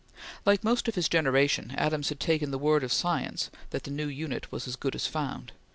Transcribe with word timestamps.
Like 0.47 0.63
most 0.63 0.87
of 0.87 0.95
his 0.95 1.07
generation, 1.07 1.73
Adams 1.77 2.09
had 2.09 2.19
taken 2.19 2.49
the 2.49 2.57
word 2.57 2.83
of 2.83 2.91
science 2.91 3.51
that 3.69 3.83
the 3.83 3.91
new 3.91 4.07
unit 4.07 4.51
was 4.51 4.67
as 4.67 4.75
good 4.75 4.95
as 4.95 5.05
found. 5.05 5.51